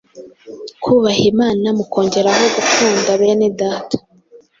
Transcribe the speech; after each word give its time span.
kubaha 0.83 1.21
Imana 1.31 1.65
mukongereho 1.77 2.43
gukunda 2.55 3.09
bene 3.21 3.47
Data, 3.59 3.97